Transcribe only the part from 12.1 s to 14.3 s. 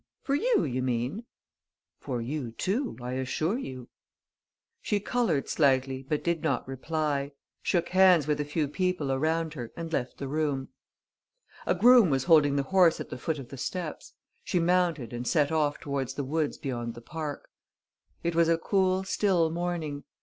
holding the horse at the foot of the steps.